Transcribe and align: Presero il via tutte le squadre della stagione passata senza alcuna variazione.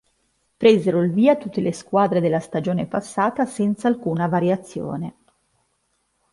Presero 0.57 1.03
il 1.03 1.11
via 1.13 1.35
tutte 1.35 1.61
le 1.61 1.71
squadre 1.71 2.21
della 2.21 2.39
stagione 2.39 2.87
passata 2.87 3.45
senza 3.45 3.87
alcuna 3.87 4.25
variazione. 4.27 5.15